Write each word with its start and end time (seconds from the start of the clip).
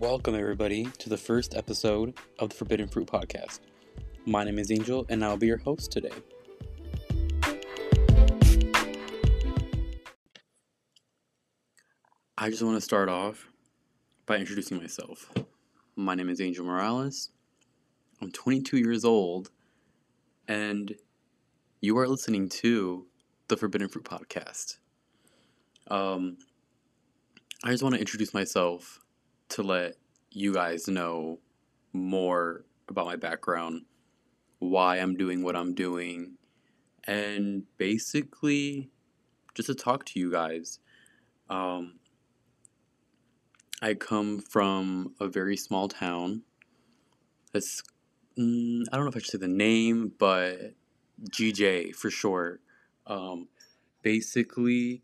Welcome, 0.00 0.36
everybody, 0.36 0.84
to 0.98 1.08
the 1.08 1.16
first 1.16 1.56
episode 1.56 2.14
of 2.38 2.50
the 2.50 2.54
Forbidden 2.54 2.86
Fruit 2.86 3.08
Podcast. 3.08 3.58
My 4.26 4.44
name 4.44 4.60
is 4.60 4.70
Angel, 4.70 5.04
and 5.08 5.24
I'll 5.24 5.36
be 5.36 5.48
your 5.48 5.56
host 5.56 5.90
today. 5.90 6.12
I 12.38 12.48
just 12.48 12.62
want 12.62 12.76
to 12.76 12.80
start 12.80 13.08
off 13.08 13.48
by 14.24 14.36
introducing 14.36 14.76
myself. 14.76 15.32
My 15.96 16.14
name 16.14 16.28
is 16.28 16.40
Angel 16.40 16.64
Morales. 16.64 17.30
I'm 18.22 18.30
22 18.30 18.76
years 18.76 19.04
old, 19.04 19.50
and 20.46 20.94
you 21.80 21.98
are 21.98 22.06
listening 22.06 22.48
to 22.50 23.08
the 23.48 23.56
Forbidden 23.56 23.88
Fruit 23.88 24.04
Podcast. 24.04 24.76
Um, 25.88 26.36
I 27.64 27.72
just 27.72 27.82
want 27.82 27.96
to 27.96 28.00
introduce 28.00 28.32
myself 28.32 29.00
to 29.50 29.62
let 29.62 29.96
you 30.30 30.54
guys 30.54 30.88
know 30.88 31.38
more 31.92 32.64
about 32.88 33.06
my 33.06 33.16
background, 33.16 33.82
why 34.58 34.96
I'm 34.96 35.16
doing 35.16 35.42
what 35.42 35.56
I'm 35.56 35.74
doing, 35.74 36.36
and 37.06 37.64
basically 37.76 38.90
just 39.54 39.68
to 39.68 39.74
talk 39.74 40.04
to 40.06 40.20
you 40.20 40.30
guys. 40.30 40.78
Um, 41.50 41.98
I 43.80 43.94
come 43.94 44.40
from 44.40 45.14
a 45.20 45.28
very 45.28 45.56
small 45.56 45.88
town. 45.88 46.42
It's, 47.54 47.82
mm, 48.38 48.82
I 48.92 48.96
don't 48.96 49.04
know 49.04 49.10
if 49.10 49.16
I 49.16 49.20
should 49.20 49.30
say 49.30 49.38
the 49.38 49.48
name, 49.48 50.12
but 50.18 50.74
GJ 51.30 51.94
for 51.94 52.10
short. 52.10 52.60
Um, 53.06 53.48
basically, 54.02 55.02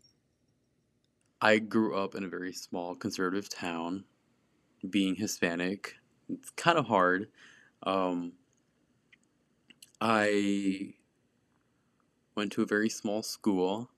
I 1.41 1.59
grew 1.59 1.95
up 1.95 2.15
in 2.15 2.23
a 2.23 2.29
very 2.29 2.53
small 2.53 2.95
conservative 2.95 3.49
town. 3.49 4.05
Being 4.89 5.15
Hispanic, 5.15 5.95
it's 6.29 6.49
kind 6.51 6.77
of 6.77 6.87
hard. 6.87 7.27
Um, 7.83 8.33
I 10.01 10.93
went 12.35 12.51
to 12.53 12.61
a 12.61 12.65
very 12.65 12.89
small 12.89 13.23
school. 13.23 13.89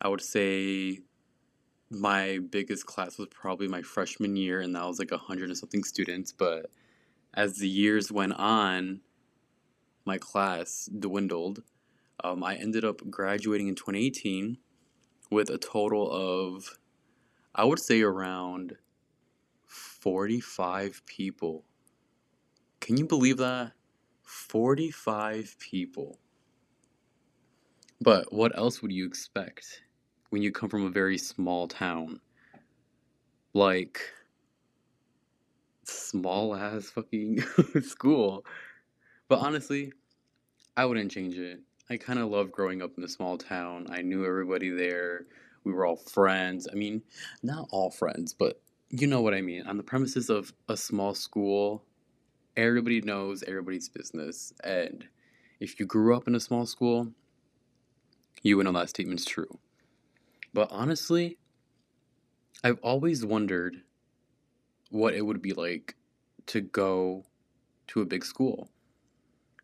I 0.00 0.08
would 0.08 0.22
say 0.22 1.00
my 1.90 2.38
biggest 2.50 2.86
class 2.86 3.18
was 3.18 3.28
probably 3.28 3.68
my 3.68 3.82
freshman 3.82 4.36
year, 4.36 4.60
and 4.60 4.74
that 4.74 4.86
was 4.86 4.98
like 4.98 5.12
a 5.12 5.18
hundred 5.18 5.48
and 5.48 5.58
something 5.58 5.84
students. 5.84 6.32
But 6.32 6.70
as 7.34 7.56
the 7.56 7.68
years 7.68 8.12
went 8.12 8.34
on, 8.34 9.00
my 10.04 10.18
class 10.18 10.88
dwindled. 10.98 11.62
Um, 12.24 12.42
I 12.42 12.56
ended 12.56 12.84
up 12.84 13.08
graduating 13.10 13.68
in 13.68 13.74
2018 13.74 14.58
with 15.30 15.50
a 15.50 15.58
total 15.58 16.10
of, 16.10 16.78
I 17.54 17.64
would 17.64 17.78
say, 17.78 18.02
around 18.02 18.76
45 20.00 21.02
people. 21.06 21.64
Can 22.80 22.96
you 22.96 23.06
believe 23.06 23.38
that? 23.38 23.72
45 24.22 25.56
people. 25.58 26.18
But 28.00 28.32
what 28.32 28.56
else 28.56 28.80
would 28.80 28.92
you 28.92 29.06
expect 29.06 29.82
when 30.30 30.42
you 30.42 30.52
come 30.52 30.68
from 30.68 30.86
a 30.86 30.90
very 30.90 31.18
small 31.18 31.66
town? 31.66 32.20
Like, 33.54 34.00
small 35.84 36.54
ass 36.54 36.90
fucking 36.90 37.40
school. 37.82 38.44
But 39.28 39.40
honestly, 39.40 39.92
I 40.76 40.84
wouldn't 40.84 41.10
change 41.10 41.36
it. 41.36 41.60
I 41.90 41.96
kind 41.96 42.18
of 42.18 42.28
loved 42.28 42.52
growing 42.52 42.82
up 42.82 42.92
in 42.96 43.04
a 43.04 43.08
small 43.08 43.38
town. 43.38 43.86
I 43.90 44.02
knew 44.02 44.24
everybody 44.24 44.68
there. 44.70 45.26
We 45.64 45.72
were 45.72 45.86
all 45.86 45.96
friends. 45.96 46.68
I 46.70 46.74
mean, 46.76 47.02
not 47.42 47.66
all 47.70 47.90
friends, 47.90 48.32
but 48.32 48.60
you 48.90 49.06
know 49.06 49.20
what 49.20 49.34
I 49.34 49.40
mean. 49.40 49.66
On 49.66 49.76
the 49.76 49.82
premises 49.82 50.30
of 50.30 50.52
a 50.68 50.76
small 50.76 51.14
school, 51.14 51.84
everybody 52.56 53.00
knows 53.00 53.42
everybody's 53.42 53.88
business. 53.88 54.52
And 54.64 55.06
if 55.60 55.78
you 55.78 55.86
grew 55.86 56.16
up 56.16 56.26
in 56.26 56.34
a 56.34 56.40
small 56.40 56.66
school, 56.66 57.08
you 58.42 58.56
would 58.56 58.64
know 58.64 58.72
that 58.72 58.88
statement's 58.88 59.24
true. 59.24 59.58
But 60.54 60.68
honestly, 60.70 61.38
I've 62.64 62.78
always 62.82 63.24
wondered 63.24 63.76
what 64.90 65.14
it 65.14 65.22
would 65.22 65.42
be 65.42 65.52
like 65.52 65.94
to 66.46 66.60
go 66.60 67.24
to 67.88 68.00
a 68.00 68.06
big 68.06 68.24
school. 68.24 68.68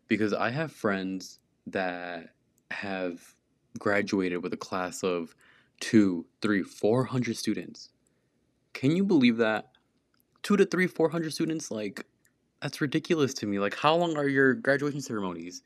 Because 0.07 0.33
I 0.33 0.51
have 0.51 0.71
friends 0.71 1.39
that 1.67 2.29
have 2.69 3.33
graduated 3.79 4.43
with 4.43 4.53
a 4.53 4.57
class 4.57 5.03
of 5.03 5.35
two, 5.79 6.25
three, 6.41 6.61
four 6.61 7.05
hundred 7.05 7.37
students. 7.37 7.89
Can 8.75 8.95
you 8.95 9.03
believe 9.03 9.37
that? 9.37 9.71
Two 10.43 10.57
to 10.57 10.65
three, 10.65 10.85
four 10.85 11.09
hundred 11.09 11.33
students? 11.33 11.71
Like, 11.71 12.05
that's 12.61 12.81
ridiculous 12.81 13.33
to 13.35 13.47
me. 13.47 13.57
Like, 13.57 13.75
how 13.75 13.95
long 13.95 14.17
are 14.17 14.27
your 14.27 14.53
graduation 14.53 15.01
ceremonies? 15.01 15.63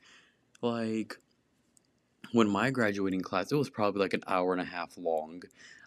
Like, 0.61 1.17
when 2.31 2.47
my 2.47 2.69
graduating 2.69 3.21
class, 3.21 3.51
it 3.51 3.55
was 3.55 3.69
probably 3.69 3.99
like 3.99 4.13
an 4.13 4.23
hour 4.27 4.53
and 4.53 4.61
a 4.61 4.65
half 4.65 4.97
long. 4.97 5.41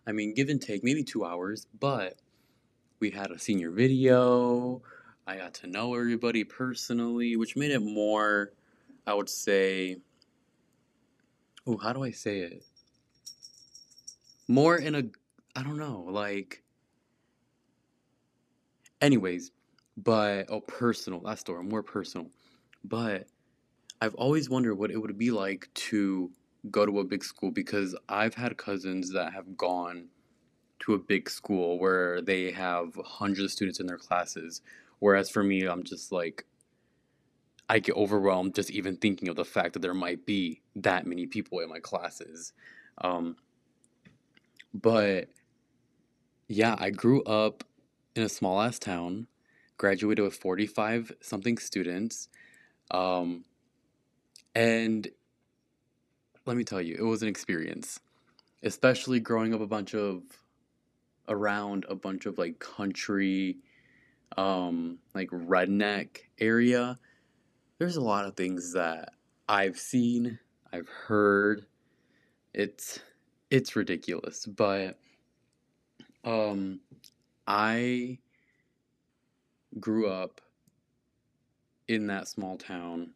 I 0.06 0.12
mean, 0.12 0.34
give 0.34 0.48
and 0.48 0.60
take, 0.60 0.82
maybe 0.82 1.04
two 1.04 1.24
hours, 1.24 1.68
but 1.78 2.16
we 2.98 3.10
had 3.10 3.30
a 3.30 3.38
senior 3.38 3.70
video. 3.70 4.82
I 5.24 5.36
got 5.36 5.54
to 5.54 5.68
know 5.68 5.94
everybody 5.94 6.42
personally, 6.42 7.36
which 7.36 7.56
made 7.56 7.70
it 7.70 7.80
more 7.80 8.52
I 9.06 9.14
would 9.14 9.28
say, 9.28 9.96
oh, 11.66 11.76
how 11.76 11.92
do 11.92 12.04
I 12.04 12.12
say 12.12 12.38
it? 12.40 12.64
More 14.46 14.76
in 14.76 14.94
a, 14.94 15.02
I 15.56 15.62
don't 15.62 15.78
know, 15.78 16.06
like, 16.08 16.62
anyways, 19.02 19.50
but, 19.96 20.46
oh, 20.48 20.60
personal, 20.60 21.20
that's 21.20 21.42
the 21.42 21.52
word, 21.52 21.68
more 21.68 21.82
personal. 21.82 22.28
But 22.82 23.26
I've 24.00 24.14
always 24.14 24.48
wondered 24.48 24.76
what 24.76 24.90
it 24.90 24.96
would 24.96 25.18
be 25.18 25.30
like 25.30 25.68
to 25.74 26.30
go 26.70 26.86
to 26.86 27.00
a 27.00 27.04
big 27.04 27.24
school 27.24 27.50
because 27.50 27.94
I've 28.08 28.34
had 28.34 28.56
cousins 28.56 29.12
that 29.12 29.32
have 29.34 29.56
gone 29.56 30.08
to 30.80 30.94
a 30.94 30.98
big 30.98 31.28
school 31.28 31.78
where 31.78 32.22
they 32.22 32.50
have 32.52 32.98
hundreds 33.04 33.44
of 33.44 33.50
students 33.50 33.80
in 33.80 33.86
their 33.86 33.98
classes. 33.98 34.62
Whereas 34.98 35.30
for 35.30 35.42
me, 35.42 35.66
I'm 35.66 35.82
just 35.84 36.10
like, 36.10 36.46
I 37.68 37.78
get 37.78 37.96
overwhelmed 37.96 38.54
just 38.54 38.70
even 38.70 38.96
thinking 38.96 39.28
of 39.28 39.36
the 39.36 39.44
fact 39.44 39.74
that 39.74 39.82
there 39.82 39.94
might 39.94 40.26
be 40.26 40.60
that 40.76 41.06
many 41.06 41.26
people 41.26 41.60
in 41.60 41.68
my 41.68 41.80
classes. 41.80 42.52
Um, 42.98 43.36
but 44.74 45.28
yeah, 46.48 46.76
I 46.78 46.90
grew 46.90 47.22
up 47.22 47.64
in 48.14 48.22
a 48.22 48.28
small 48.28 48.60
ass 48.60 48.78
town, 48.78 49.26
graduated 49.78 50.24
with 50.24 50.34
45 50.34 51.12
something 51.20 51.58
students. 51.58 52.28
Um, 52.90 53.44
and 54.54 55.08
let 56.44 56.56
me 56.56 56.64
tell 56.64 56.80
you, 56.80 56.96
it 56.98 57.04
was 57.04 57.22
an 57.22 57.28
experience, 57.28 58.00
especially 58.62 59.20
growing 59.20 59.54
up 59.54 59.60
a 59.60 59.66
bunch 59.66 59.94
of 59.94 60.22
around 61.28 61.86
a 61.88 61.94
bunch 61.94 62.26
of 62.26 62.36
like 62.36 62.58
country, 62.58 63.58
um, 64.36 64.98
like 65.14 65.30
redneck 65.30 66.18
area 66.38 66.98
there's 67.82 67.96
a 67.96 68.00
lot 68.00 68.26
of 68.26 68.36
things 68.36 68.74
that 68.74 69.12
I've 69.48 69.76
seen, 69.76 70.38
I've 70.72 70.88
heard. 70.88 71.66
It's 72.54 73.00
it's 73.50 73.74
ridiculous, 73.74 74.46
but 74.46 75.00
um 76.22 76.78
I 77.46 78.18
grew 79.80 80.08
up 80.08 80.40
in 81.88 82.06
that 82.06 82.28
small 82.28 82.56
town 82.56 83.10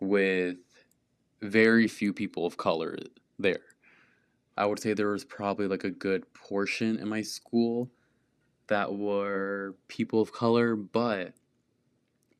with 0.00 0.56
very 1.42 1.86
few 1.88 2.12
people 2.12 2.46
of 2.46 2.56
color 2.56 2.96
there. 3.38 3.60
I 4.56 4.66
would 4.66 4.80
say 4.80 4.92
there 4.92 5.12
was 5.12 5.24
probably 5.24 5.66
like 5.66 5.84
a 5.84 5.90
good 5.90 6.32
portion 6.34 6.98
in 6.98 7.08
my 7.08 7.22
school 7.22 7.90
that 8.66 8.94
were 8.94 9.76
people 9.88 10.20
of 10.20 10.32
color, 10.32 10.76
but 10.76 11.32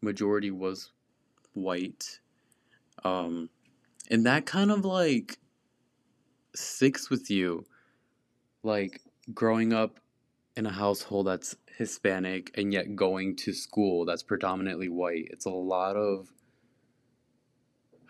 majority 0.00 0.50
was 0.50 0.93
white. 1.55 2.20
Um, 3.05 3.49
and 4.11 4.26
that 4.26 4.47
kind 4.47 4.70
of 4.70 4.85
like 4.85 5.38
sticks 6.55 7.11
with 7.11 7.31
you. 7.31 7.64
Like 8.62 9.00
growing 9.32 9.73
up 9.73 10.00
in 10.61 10.67
a 10.67 10.71
household 10.71 11.27
that's 11.27 11.57
Hispanic 11.79 12.51
and 12.55 12.71
yet 12.71 12.95
going 12.95 13.35
to 13.35 13.53
school 13.55 14.05
that's 14.05 14.23
predominantly 14.23 14.91
white. 14.91 15.27
It's 15.31 15.47
a 15.47 15.51
lot 15.51 15.97
of, 15.97 16.29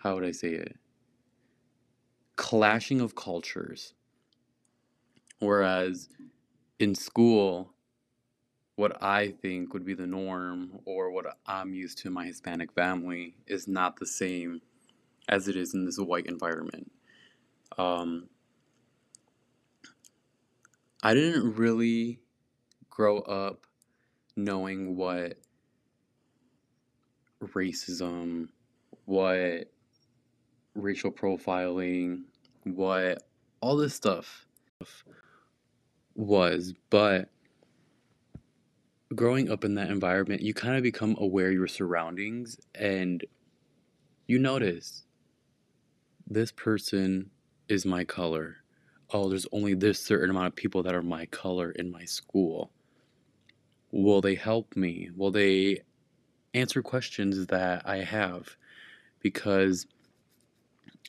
how 0.03 0.15
would 0.15 0.25
I 0.25 0.31
say 0.31 0.49
it? 0.49 0.75
Clashing 2.35 2.99
of 2.99 3.15
cultures. 3.15 3.93
Whereas 5.39 6.09
in 6.77 6.93
school, 6.93 7.73
what 8.75 9.01
I 9.01 9.29
think 9.41 9.73
would 9.73 9.85
be 9.85 9.93
the 9.93 10.05
norm 10.05 10.79
or 10.83 11.09
what 11.09 11.37
I'm 11.45 11.73
used 11.73 11.99
to 11.99 12.09
in 12.09 12.13
my 12.13 12.25
Hispanic 12.25 12.73
family 12.73 13.37
is 13.47 13.65
not 13.65 13.95
the 13.95 14.05
same 14.05 14.61
as 15.29 15.47
it 15.47 15.55
is 15.55 15.73
in 15.73 15.85
this 15.85 15.97
white 15.97 16.25
environment. 16.25 16.91
Um, 17.77 18.27
I 21.01 21.13
didn't 21.13 21.55
really 21.55 22.19
grow 23.01 23.17
up 23.21 23.65
knowing 24.35 24.95
what 24.95 25.39
racism, 27.41 28.47
what 29.05 29.71
racial 30.75 31.11
profiling, 31.11 32.21
what 32.63 33.23
all 33.59 33.75
this 33.75 33.95
stuff 33.95 34.45
was, 36.13 36.75
but 36.91 37.29
growing 39.15 39.49
up 39.49 39.65
in 39.65 39.73
that 39.73 39.89
environment, 39.89 40.43
you 40.43 40.53
kind 40.53 40.77
of 40.77 40.83
become 40.83 41.15
aware 41.19 41.47
of 41.47 41.53
your 41.53 41.65
surroundings 41.65 42.59
and 42.75 43.25
you 44.27 44.37
notice 44.37 45.05
this 46.27 46.51
person 46.51 47.31
is 47.67 47.83
my 47.83 48.03
color. 48.03 48.57
Oh, 49.11 49.27
there's 49.27 49.47
only 49.51 49.73
this 49.73 49.99
certain 49.99 50.29
amount 50.29 50.49
of 50.49 50.55
people 50.55 50.83
that 50.83 50.93
are 50.93 51.01
my 51.01 51.25
color 51.25 51.71
in 51.71 51.91
my 51.91 52.05
school. 52.05 52.71
Will 53.91 54.21
they 54.21 54.35
help 54.35 54.75
me? 54.75 55.09
Will 55.15 55.31
they 55.31 55.81
answer 56.53 56.81
questions 56.81 57.47
that 57.47 57.83
I 57.85 57.97
have? 57.97 58.55
Because 59.21 59.85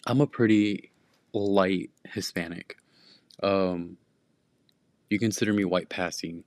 I'm 0.06 0.20
a 0.20 0.26
pretty 0.26 0.90
light 1.32 1.90
Hispanic. 2.05 2.76
Um, 3.43 3.96
you 5.11 5.19
consider 5.19 5.52
me 5.52 5.64
white 5.64 5.88
passing, 5.88 6.44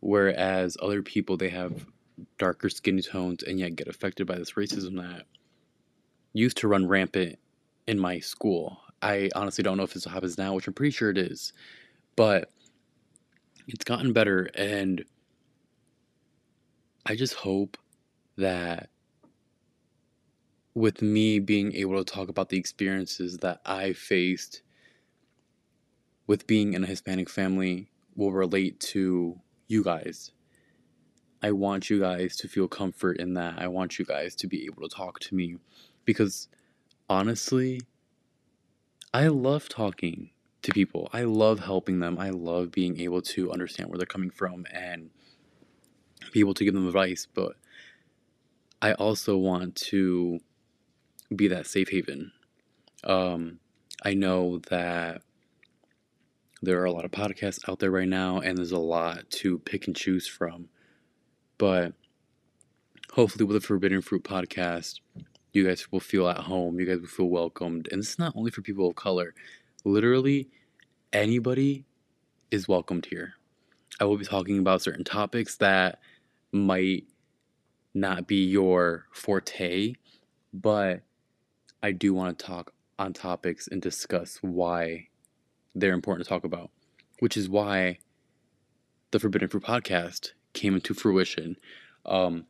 whereas 0.00 0.76
other 0.80 1.02
people 1.02 1.36
they 1.36 1.50
have 1.50 1.86
darker 2.38 2.68
skin 2.68 3.00
tones 3.02 3.42
and 3.42 3.58
yet 3.58 3.76
get 3.76 3.88
affected 3.88 4.26
by 4.26 4.36
this 4.36 4.52
racism 4.52 4.96
that 4.96 5.24
used 6.32 6.56
to 6.58 6.68
run 6.68 6.86
rampant 6.86 7.38
in 7.86 7.98
my 7.98 8.18
school. 8.18 8.78
I 9.02 9.30
honestly 9.34 9.62
don't 9.62 9.76
know 9.76 9.82
if 9.82 9.94
this 9.94 10.04
happens 10.04 10.38
now, 10.38 10.54
which 10.54 10.66
I'm 10.66 10.74
pretty 10.74 10.90
sure 10.90 11.10
it 11.10 11.18
is, 11.18 11.52
but 12.16 12.50
it's 13.68 13.84
gotten 13.84 14.12
better, 14.12 14.48
and 14.54 15.04
I 17.08 17.14
just 17.14 17.34
hope 17.34 17.76
that 18.36 18.90
with 20.74 21.02
me 21.02 21.38
being 21.38 21.72
able 21.76 22.02
to 22.02 22.12
talk 22.12 22.28
about 22.28 22.48
the 22.48 22.58
experiences 22.58 23.38
that 23.38 23.60
I 23.64 23.92
faced 23.92 24.62
with 26.26 26.48
being 26.48 26.74
in 26.74 26.82
a 26.82 26.86
Hispanic 26.86 27.30
family 27.30 27.88
will 28.16 28.32
relate 28.32 28.80
to 28.80 29.40
you 29.68 29.84
guys. 29.84 30.32
I 31.42 31.52
want 31.52 31.88
you 31.88 32.00
guys 32.00 32.36
to 32.38 32.48
feel 32.48 32.66
comfort 32.66 33.18
in 33.18 33.34
that. 33.34 33.54
I 33.56 33.68
want 33.68 34.00
you 34.00 34.04
guys 34.04 34.34
to 34.36 34.48
be 34.48 34.64
able 34.64 34.82
to 34.82 34.94
talk 34.94 35.20
to 35.20 35.34
me 35.36 35.58
because 36.04 36.48
honestly, 37.08 37.82
I 39.14 39.28
love 39.28 39.68
talking 39.68 40.30
to 40.62 40.72
people. 40.72 41.08
I 41.12 41.22
love 41.22 41.60
helping 41.60 42.00
them. 42.00 42.18
I 42.18 42.30
love 42.30 42.72
being 42.72 42.98
able 43.00 43.22
to 43.22 43.52
understand 43.52 43.90
where 43.90 43.98
they're 43.98 44.06
coming 44.06 44.30
from 44.30 44.66
and 44.72 45.10
be 46.32 46.40
able 46.40 46.54
to 46.54 46.64
give 46.64 46.74
them 46.74 46.86
advice. 46.86 47.26
But 47.32 47.56
I 48.80 48.92
also 48.94 49.36
want 49.36 49.76
to 49.76 50.40
be 51.34 51.48
that 51.48 51.66
safe 51.66 51.88
haven. 51.90 52.32
Um, 53.04 53.58
I 54.04 54.14
know 54.14 54.58
that 54.70 55.22
there 56.62 56.80
are 56.80 56.84
a 56.84 56.92
lot 56.92 57.04
of 57.04 57.10
podcasts 57.10 57.68
out 57.68 57.78
there 57.78 57.90
right 57.90 58.08
now, 58.08 58.40
and 58.40 58.56
there's 58.56 58.72
a 58.72 58.78
lot 58.78 59.28
to 59.30 59.58
pick 59.60 59.86
and 59.86 59.96
choose 59.96 60.26
from. 60.26 60.68
But 61.58 61.92
hopefully, 63.12 63.44
with 63.44 63.60
the 63.60 63.66
Forbidden 63.66 64.02
Fruit 64.02 64.24
podcast, 64.24 65.00
you 65.52 65.66
guys 65.66 65.90
will 65.90 66.00
feel 66.00 66.28
at 66.28 66.38
home. 66.38 66.78
You 66.78 66.86
guys 66.86 67.00
will 67.00 67.08
feel 67.08 67.30
welcomed. 67.30 67.88
And 67.90 68.00
it's 68.00 68.18
not 68.18 68.34
only 68.36 68.50
for 68.50 68.62
people 68.62 68.88
of 68.88 68.96
color, 68.96 69.34
literally, 69.84 70.50
anybody 71.12 71.84
is 72.50 72.68
welcomed 72.68 73.06
here. 73.06 73.34
I 73.98 74.04
will 74.04 74.18
be 74.18 74.24
talking 74.24 74.58
about 74.58 74.82
certain 74.82 75.04
topics 75.04 75.56
that 75.56 76.00
might 76.52 77.04
not 77.94 78.26
be 78.26 78.44
your 78.44 79.06
forte, 79.12 79.94
but 80.52 81.02
I 81.82 81.92
do 81.92 82.14
want 82.14 82.38
to 82.38 82.44
talk 82.44 82.72
on 82.98 83.12
topics 83.12 83.68
and 83.68 83.80
discuss 83.80 84.38
why 84.42 85.08
they're 85.74 85.92
important 85.92 86.24
to 86.24 86.28
talk 86.28 86.44
about, 86.44 86.70
which 87.20 87.36
is 87.36 87.48
why 87.48 87.98
the 89.10 89.18
Forbidden 89.18 89.48
Fruit 89.48 89.62
podcast 89.62 90.32
came 90.52 90.74
into 90.74 90.94
fruition. 90.94 91.56
Um, 92.04 92.46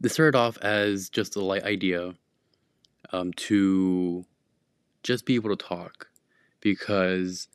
this 0.00 0.14
started 0.14 0.36
off 0.36 0.58
as 0.58 1.08
just 1.08 1.36
a 1.36 1.44
light 1.44 1.64
idea 1.64 2.14
um, 3.12 3.32
to 3.34 4.24
just 5.02 5.26
be 5.26 5.34
able 5.34 5.50
to 5.54 5.64
talk 5.64 6.08
because 6.60 7.48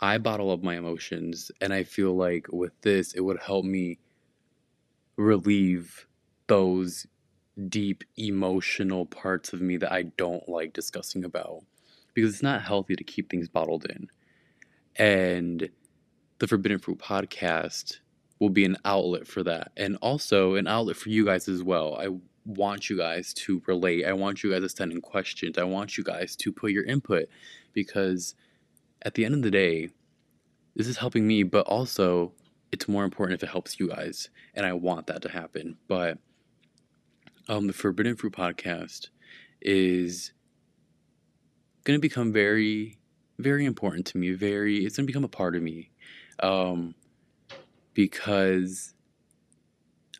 I 0.00 0.18
bottle 0.18 0.50
up 0.50 0.62
my 0.62 0.76
emotions, 0.76 1.50
and 1.60 1.72
I 1.72 1.84
feel 1.84 2.16
like 2.16 2.46
with 2.50 2.72
this, 2.80 3.12
it 3.12 3.20
would 3.20 3.38
help 3.38 3.64
me 3.64 3.98
relieve 5.20 6.06
those 6.46 7.06
deep 7.68 8.04
emotional 8.16 9.04
parts 9.06 9.52
of 9.52 9.60
me 9.60 9.76
that 9.76 9.92
I 9.92 10.02
don't 10.02 10.48
like 10.48 10.72
discussing 10.72 11.24
about 11.24 11.62
because 12.14 12.32
it's 12.32 12.42
not 12.42 12.62
healthy 12.62 12.96
to 12.96 13.04
keep 13.04 13.30
things 13.30 13.48
bottled 13.48 13.84
in. 13.84 14.08
And 14.96 15.68
the 16.38 16.46
Forbidden 16.46 16.78
Fruit 16.78 16.98
podcast 16.98 17.98
will 18.38 18.48
be 18.48 18.64
an 18.64 18.78
outlet 18.84 19.26
for 19.26 19.42
that 19.42 19.72
and 19.76 19.98
also 20.00 20.54
an 20.54 20.66
outlet 20.66 20.96
for 20.96 21.10
you 21.10 21.26
guys 21.26 21.48
as 21.48 21.62
well. 21.62 21.96
I 22.00 22.08
want 22.46 22.88
you 22.88 22.96
guys 22.96 23.34
to 23.34 23.62
relate. 23.66 24.06
I 24.06 24.14
want 24.14 24.42
you 24.42 24.50
guys 24.50 24.62
to 24.62 24.68
send 24.68 24.92
in 24.92 25.02
questions. 25.02 25.58
I 25.58 25.64
want 25.64 25.98
you 25.98 26.04
guys 26.04 26.34
to 26.36 26.50
put 26.50 26.72
your 26.72 26.84
input 26.84 27.28
because 27.74 28.34
at 29.02 29.14
the 29.14 29.24
end 29.24 29.34
of 29.34 29.42
the 29.42 29.50
day, 29.50 29.90
this 30.74 30.88
is 30.88 30.96
helping 30.96 31.26
me, 31.26 31.42
but 31.42 31.66
also 31.66 32.32
it's 32.72 32.88
more 32.88 33.04
important 33.04 33.38
if 33.40 33.42
it 33.42 33.50
helps 33.50 33.78
you 33.78 33.88
guys. 33.88 34.30
And 34.54 34.64
I 34.64 34.72
want 34.72 35.06
that 35.08 35.22
to 35.22 35.28
happen. 35.28 35.76
But 35.88 36.18
um, 37.48 37.66
the 37.66 37.72
Forbidden 37.72 38.16
Fruit 38.16 38.32
podcast 38.32 39.08
is 39.60 40.32
going 41.84 41.98
to 41.98 42.00
become 42.00 42.32
very, 42.32 42.98
very 43.38 43.64
important 43.64 44.06
to 44.06 44.18
me. 44.18 44.32
Very, 44.32 44.84
it's 44.84 44.96
going 44.96 45.06
to 45.06 45.12
become 45.12 45.24
a 45.24 45.28
part 45.28 45.56
of 45.56 45.62
me 45.62 45.90
um, 46.40 46.94
because 47.94 48.94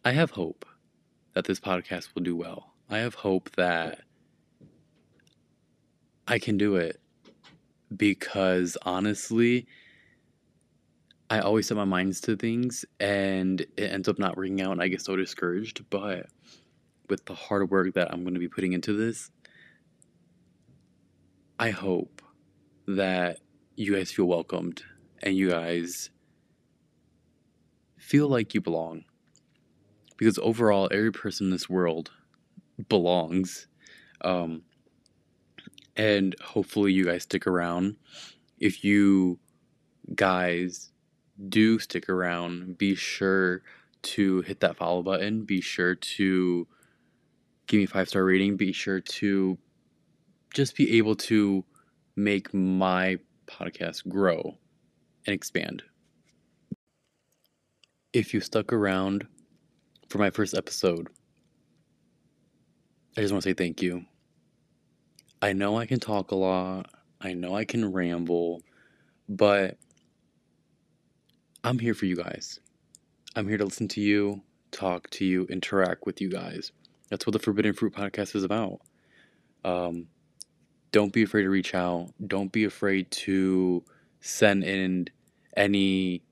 I 0.05 0.13
have 0.13 0.33
hope 0.33 0.65
that 1.35 1.45
this 1.45 1.61
podcast 1.61 2.15
will 2.15 2.23
do 2.23 2.37
well. 2.37 2.73
I 2.89 2.99
have 2.99 3.15
hope 3.15 3.51
that 3.53 4.01
I 6.27 6.39
can 6.39 6.57
do 6.57 6.77
it 6.77 7.01
because 7.97 8.77
honestly, 8.83 9.67
I 11.31 11.39
always 11.39 11.69
set 11.69 11.77
my 11.77 11.85
minds 11.85 12.21
to 12.23 12.37
things 12.37 12.85
and 12.99 13.61
it 13.61 13.93
ends 13.93 14.09
up 14.09 14.19
not 14.19 14.37
working 14.37 14.61
out 14.61 14.73
and 14.73 14.83
I 14.83 14.89
get 14.89 15.01
so 15.01 15.15
discouraged. 15.15 15.89
But 15.89 16.27
with 17.09 17.25
the 17.25 17.35
hard 17.35 17.71
work 17.71 17.95
that 17.95 18.13
I'm 18.13 18.23
going 18.23 18.35
to 18.35 18.41
be 18.41 18.49
putting 18.49 18.73
into 18.73 18.93
this, 18.95 19.31
I 21.61 21.71
hope 21.71 22.21
that 22.89 23.39
you 23.77 23.95
guys 23.95 24.11
feel 24.11 24.25
welcomed 24.25 24.83
and 25.23 25.37
you 25.37 25.51
guys 25.51 26.11
feel 27.97 28.29
like 28.29 28.53
you 28.53 28.61
belong. 28.61 29.05
Because 30.17 30.37
overall, 30.39 30.89
every 30.91 31.13
person 31.13 31.47
in 31.47 31.51
this 31.53 31.69
world 31.69 32.11
belongs. 32.89 33.69
Um, 34.23 34.63
and 35.97 36.35
hopefully, 36.43 36.93
you 36.93 37.05
guys 37.05 37.23
stick 37.23 37.47
around. 37.47 37.97
If 38.59 38.85
you 38.85 39.39
guys 40.15 40.90
do 41.49 41.79
stick 41.79 42.09
around, 42.09 42.79
be 42.79 42.95
sure 42.95 43.63
to 44.03 44.41
hit 44.43 44.61
that 44.61 44.77
follow 44.77 45.03
button. 45.03 45.45
Be 45.45 45.61
sure 45.61 45.95
to 45.95 46.67
give 47.67 47.79
me 47.79 47.87
five 47.87 48.09
star 48.09 48.25
rating. 48.25 48.57
Be 48.57 48.73
sure 48.73 49.01
to 49.01 49.59
just 50.55 50.77
be 50.77 50.99
able 50.99 51.15
to 51.15 51.65
make 52.17 52.53
my 52.53 53.19
podcast 53.47 54.09
grow 54.09 54.57
and 55.27 55.35
expand. 55.35 55.83
If 58.13 58.35
you 58.35 58.41
stuck 58.41 58.73
around 58.73 59.27
for 60.09 60.19
my 60.19 60.31
first 60.31 60.55
episode, 60.55 61.09
I 63.17 63.21
just 63.21 63.33
want 63.33 63.45
to 63.45 63.51
say 63.51 63.55
thank 63.55 63.83
you. 63.83 64.05
I 65.43 65.53
know 65.53 65.79
I 65.79 65.87
can 65.87 66.01
talk 66.01 66.33
a 66.33 66.37
lot, 66.37 66.91
I 67.21 67.33
know 67.33 67.55
I 67.55 67.65
can 67.65 67.93
ramble, 67.93 68.63
but 69.29 69.79
I'm 71.63 71.79
here 71.79 71.95
for 71.95 72.07
you 72.07 72.17
guys. 72.17 72.59
I'm 73.37 73.47
here 73.47 73.59
to 73.59 73.65
listen 73.65 73.87
to 73.89 74.01
you, 74.01 74.43
talk 74.71 75.11
to 75.11 75.25
you, 75.25 75.45
interact 75.47 76.07
with 76.07 76.21
you 76.21 76.31
guys. 76.31 76.73
That's 77.11 77.27
what 77.27 77.33
the 77.33 77.39
Forbidden 77.39 77.75
Fruit 77.75 77.95
podcast 77.95 78.35
is 78.35 78.45
about. 78.45 78.81
Um, 79.65 80.07
don't 80.91 81.13
be 81.13 81.23
afraid 81.23 81.43
to 81.43 81.51
reach 81.51 81.75
out. 81.75 82.13
Don't 82.27 82.51
be 82.51 82.65
afraid 82.65 83.11
to 83.11 83.85
send 84.21 84.65
in 84.65 85.09
any 85.57 86.23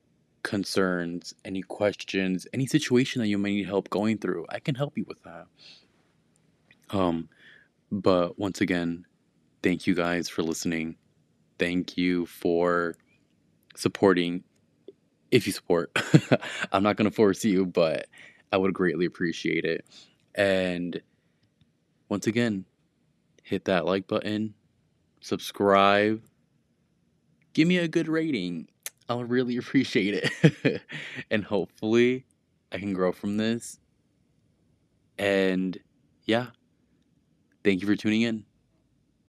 concerns, 0.42 1.34
any 1.44 1.62
questions, 1.62 2.46
any 2.54 2.66
situation 2.66 3.20
that 3.20 3.28
you 3.28 3.36
might 3.36 3.50
need 3.50 3.66
help 3.66 3.90
going 3.90 4.16
through. 4.16 4.46
I 4.48 4.60
can 4.60 4.74
help 4.74 4.96
you 4.96 5.04
with 5.06 5.22
that. 5.24 5.46
Um, 6.90 7.28
but 7.92 8.38
once 8.38 8.62
again, 8.62 9.04
thank 9.62 9.86
you 9.86 9.94
guys 9.94 10.28
for 10.28 10.42
listening. 10.42 10.96
Thank 11.58 11.98
you 11.98 12.24
for 12.24 12.94
supporting 13.76 14.44
if 15.30 15.46
you 15.46 15.52
support. 15.52 15.90
I'm 16.72 16.82
not 16.82 16.96
going 16.96 17.08
to 17.08 17.14
force 17.14 17.44
you, 17.44 17.66
but 17.66 18.06
I 18.52 18.56
would 18.56 18.74
greatly 18.74 19.06
appreciate 19.06 19.64
it. 19.64 19.84
And 20.34 21.00
once 22.08 22.26
again, 22.26 22.64
hit 23.42 23.64
that 23.66 23.84
like 23.84 24.06
button, 24.06 24.54
subscribe, 25.20 26.22
give 27.52 27.68
me 27.68 27.78
a 27.78 27.88
good 27.88 28.08
rating. 28.08 28.68
I'll 29.08 29.24
really 29.24 29.56
appreciate 29.58 30.30
it. 30.44 30.82
and 31.30 31.44
hopefully, 31.44 32.24
I 32.70 32.78
can 32.78 32.92
grow 32.92 33.12
from 33.12 33.36
this. 33.36 33.78
And 35.18 35.76
yeah, 36.26 36.48
thank 37.64 37.80
you 37.80 37.86
for 37.86 37.96
tuning 37.96 38.22
in. 38.22 38.44